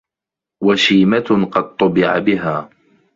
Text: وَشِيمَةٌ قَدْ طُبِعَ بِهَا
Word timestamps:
وَشِيمَةٌ 0.63 1.45
قَدْ 1.51 1.75
طُبِعَ 1.75 2.17
بِهَا 2.19 2.69